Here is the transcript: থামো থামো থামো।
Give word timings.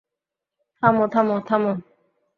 থামো 0.83 1.05
থামো 1.13 1.35
থামো। 1.47 1.71